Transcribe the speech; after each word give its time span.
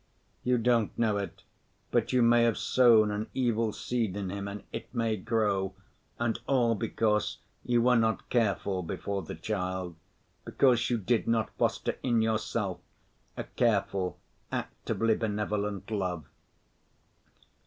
You 0.43 0.57
don't 0.57 0.97
know 0.97 1.17
it, 1.17 1.43
but 1.91 2.11
you 2.11 2.23
may 2.23 2.41
have 2.41 2.57
sown 2.57 3.11
an 3.11 3.27
evil 3.35 3.71
seed 3.71 4.17
in 4.17 4.31
him 4.31 4.47
and 4.47 4.63
it 4.71 4.91
may 4.95 5.15
grow, 5.15 5.75
and 6.17 6.39
all 6.47 6.73
because 6.73 7.37
you 7.63 7.83
were 7.83 7.95
not 7.97 8.27
careful 8.31 8.81
before 8.81 9.21
the 9.21 9.35
child, 9.35 9.95
because 10.43 10.89
you 10.89 10.97
did 10.97 11.27
not 11.27 11.55
foster 11.55 11.99
in 12.01 12.19
yourself 12.23 12.79
a 13.37 13.43
careful, 13.43 14.17
actively 14.51 15.13
benevolent 15.13 15.91
love. 15.91 16.25